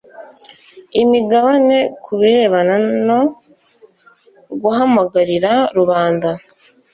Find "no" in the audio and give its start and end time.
3.07-3.19